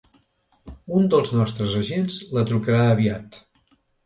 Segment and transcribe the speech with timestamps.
[0.99, 3.39] Un dels nostres agents la trucarà aviat.